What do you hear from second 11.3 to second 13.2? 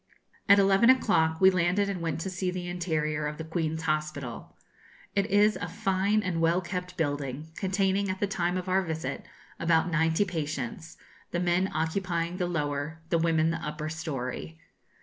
men occupying the lower, the